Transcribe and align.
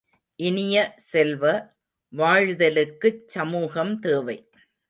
இனிய 0.39 0.93
செல்வ, 0.95 1.43
வாழ்தலுக்குச் 2.13 3.23
சமூகம் 3.27 3.99
தேவை. 3.99 4.37